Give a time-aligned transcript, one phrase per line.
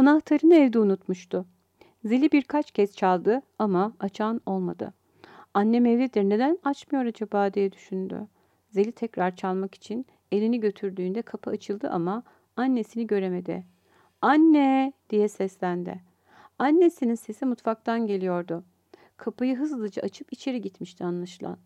[0.00, 1.46] Anahtarını evde unutmuştu.
[2.04, 4.94] Zili birkaç kez çaldı ama açan olmadı.
[5.54, 8.28] Annem evdedir neden açmıyor acaba diye düşündü.
[8.70, 12.22] Zili tekrar çalmak için elini götürdüğünde kapı açıldı ama
[12.56, 13.64] annesini göremedi.
[14.22, 16.00] Anne diye seslendi.
[16.58, 18.64] Annesinin sesi mutfaktan geliyordu.
[19.16, 21.58] Kapıyı hızlıca açıp içeri gitmişti anlaşılan.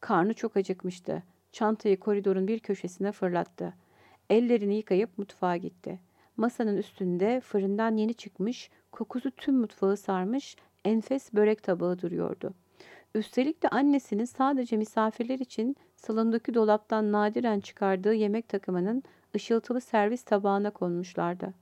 [0.00, 1.22] Karnı çok acıkmıştı.
[1.52, 3.74] Çantayı koridorun bir köşesine fırlattı.
[4.30, 6.07] Ellerini yıkayıp mutfağa gitti.
[6.38, 12.54] Masanın üstünde fırından yeni çıkmış, kokusu tüm mutfağı sarmış, enfes börek tabağı duruyordu.
[13.14, 19.02] Üstelik de annesinin sadece misafirler için salondaki dolaptan nadiren çıkardığı yemek takımının
[19.36, 21.54] ışıltılı servis tabağına konmuşlardı.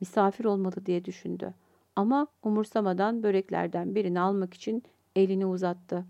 [0.00, 1.54] Misafir olmalı diye düşündü.
[1.96, 4.82] Ama umursamadan böreklerden birini almak için
[5.16, 6.04] elini uzattı.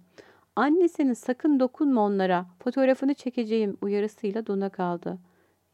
[0.56, 5.18] Annesinin sakın dokunma onlara, fotoğrafını çekeceğim uyarısıyla dona kaldı.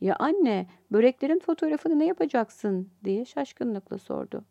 [0.05, 4.45] Ya anne, böreklerin fotoğrafını ne yapacaksın diye şaşkınlıkla sordu.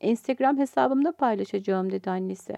[0.00, 2.56] Instagram hesabımda paylaşacağım dedi annesi.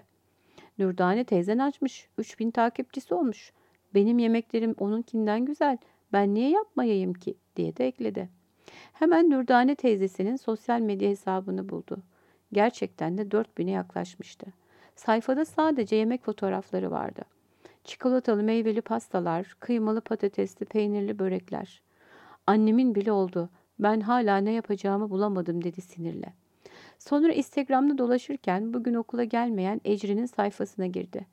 [0.77, 2.07] Nurdane teyzen açmış.
[2.17, 3.53] 3000 takipçisi olmuş.
[3.93, 5.77] Benim yemeklerim onunkinden güzel.
[6.13, 8.29] Ben niye yapmayayım ki diye de ekledi.
[8.93, 11.97] Hemen Nurdane teyzesinin sosyal medya hesabını buldu.
[12.53, 14.45] Gerçekten de 4000'e yaklaşmıştı.
[14.95, 17.21] Sayfada sadece yemek fotoğrafları vardı.
[17.83, 21.81] Çikolatalı meyveli pastalar, kıymalı patatesli peynirli börekler.
[22.47, 23.49] Annemin bile oldu.
[23.79, 26.33] Ben hala ne yapacağımı bulamadım dedi sinirle.
[26.99, 31.25] Sonra Instagram'da dolaşırken bugün okula gelmeyen Ecrin'in sayfasına girdi.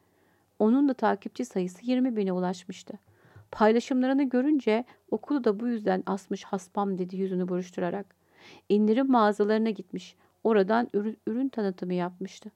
[0.59, 2.99] Onun da takipçi sayısı 20 bine ulaşmıştı.
[3.51, 8.07] Paylaşımlarını görünce okulu da bu yüzden asmış haspam dedi yüzünü buruşturarak.
[8.69, 10.17] İndirim mağazalarına gitmiş.
[10.45, 12.51] Oradan ürün, ürün tanıtımı yapmıştı.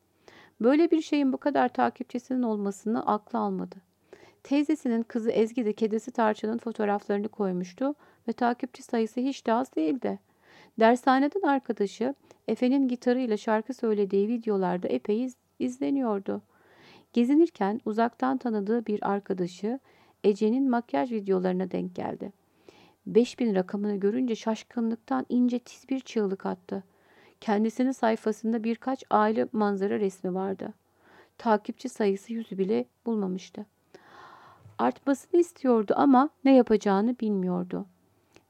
[0.60, 3.76] Böyle bir şeyin bu kadar takipçisinin olmasını aklı almadı.
[4.42, 7.94] Teyzesinin kızı Ezgi de kedisi Tarçın'ın fotoğraflarını koymuştu
[8.28, 10.18] ve takipçi sayısı hiç de az değildi.
[10.80, 12.14] Dershaneden arkadaşı
[12.48, 16.42] Efe'nin gitarıyla şarkı söylediği videolarda epey iz, izleniyordu.
[17.12, 19.78] Gezinirken uzaktan tanıdığı bir arkadaşı
[20.24, 22.32] Ece'nin makyaj videolarına denk geldi.
[23.06, 26.84] 5000 rakamını görünce şaşkınlıktan ince tiz bir çığlık attı.
[27.40, 30.74] Kendisinin sayfasında birkaç aile manzara resmi vardı.
[31.38, 33.66] Takipçi sayısı yüzü bile bulmamıştı.
[34.78, 37.86] Artmasını istiyordu ama ne yapacağını bilmiyordu.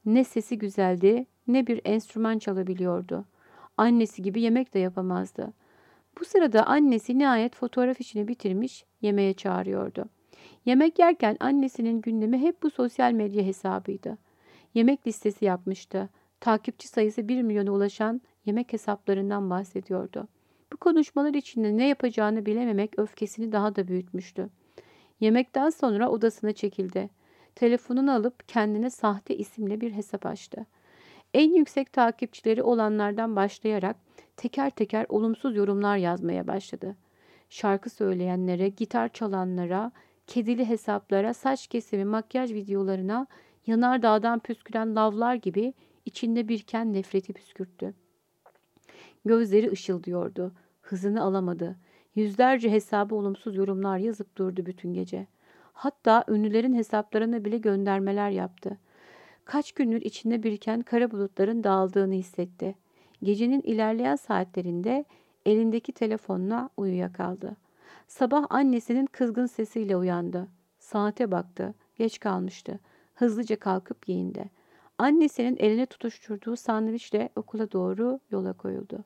[0.07, 3.25] Ne sesi güzeldi ne bir enstrüman çalabiliyordu.
[3.77, 5.53] Annesi gibi yemek de yapamazdı.
[6.21, 10.05] Bu sırada annesi nihayet fotoğraf işini bitirmiş yemeğe çağırıyordu.
[10.65, 14.19] Yemek yerken annesinin gündemi hep bu sosyal medya hesabıydı.
[14.75, 16.09] Yemek listesi yapmıştı.
[16.41, 20.29] Takipçi sayısı 1 milyona ulaşan yemek hesaplarından bahsediyordu.
[20.73, 24.49] Bu konuşmalar içinde ne yapacağını bilememek öfkesini daha da büyütmüştü.
[25.21, 27.11] Yemekten sonra odasına çekildi.
[27.55, 30.67] Telefonunu alıp kendine sahte isimle bir hesap açtı.
[31.35, 33.97] En yüksek takipçileri olanlardan başlayarak
[34.37, 36.97] teker teker olumsuz yorumlar yazmaya başladı.
[37.49, 39.93] Şarkı söyleyenlere, gitar çalanlara,
[40.27, 43.27] kedili hesaplara, saç kesimi, makyaj videolarına,
[43.67, 47.95] yanardağdan püsküren lavlar gibi içinde birken nefreti püskürttü.
[49.25, 50.53] Gözleri ışıldıyordu.
[50.81, 51.77] Hızını alamadı.
[52.15, 55.27] Yüzlerce hesabı olumsuz yorumlar yazıp durdu bütün gece.
[55.75, 58.79] Hatta ünlülerin hesaplarına bile göndermeler yaptı.
[59.45, 62.75] Kaç gündür içinde biriken kara bulutların dağıldığını hissetti.
[63.23, 65.05] Gecenin ilerleyen saatlerinde
[65.47, 67.57] elindeki telefonla uyuyakaldı.
[68.07, 70.49] Sabah annesinin kızgın sesiyle uyandı.
[70.79, 71.75] Saate baktı.
[71.97, 72.81] Geç kalmıştı.
[73.15, 74.51] Hızlıca kalkıp giyindi.
[74.99, 79.05] Annesinin eline tutuşturduğu sandviçle okula doğru yola koyuldu.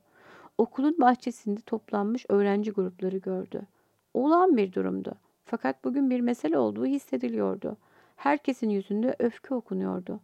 [0.58, 3.62] Okulun bahçesinde toplanmış öğrenci grupları gördü.
[4.14, 5.14] Olağan bir durumdu.
[5.50, 7.76] Fakat bugün bir mesele olduğu hissediliyordu.
[8.16, 10.20] Herkesin yüzünde öfke okunuyordu.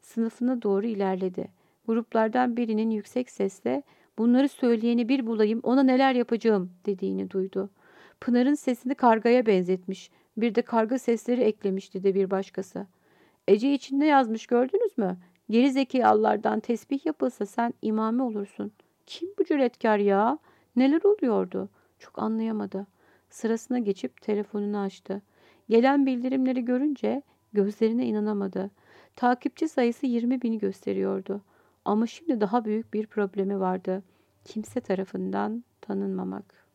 [0.00, 1.48] Sınıfına doğru ilerledi.
[1.86, 3.82] Gruplardan birinin yüksek sesle
[4.18, 7.70] bunları söyleyeni bir bulayım ona neler yapacağım dediğini duydu.
[8.20, 10.10] Pınar'ın sesini kargaya benzetmiş.
[10.36, 12.86] Bir de karga sesleri eklemişti de bir başkası.
[13.48, 15.16] Ece içinde yazmış gördünüz mü?
[15.50, 18.72] Geri zekalılardan tesbih yapılsa sen imame olursun.
[19.06, 20.38] Kim bu cüretkar ya?
[20.76, 21.68] Neler oluyordu?
[21.98, 22.86] Çok anlayamadı.
[23.30, 25.22] Sırasına geçip telefonunu açtı.
[25.68, 28.70] Gelen bildirimleri görünce gözlerine inanamadı.
[29.16, 31.40] Takipçi sayısı 20 bini gösteriyordu.
[31.84, 34.02] Ama şimdi daha büyük bir problemi vardı.
[34.44, 36.65] Kimse tarafından tanınmamak.